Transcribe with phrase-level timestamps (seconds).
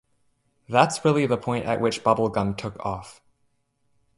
[0.67, 3.21] That's really the point at which bubblegum took off.